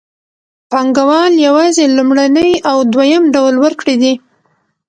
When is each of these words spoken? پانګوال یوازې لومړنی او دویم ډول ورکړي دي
پانګوال 0.71 1.33
یوازې 1.47 1.83
لومړنی 1.97 2.49
او 2.69 2.77
دویم 2.93 3.23
ډول 3.35 3.55
ورکړي 3.63 3.95
دي 4.01 4.13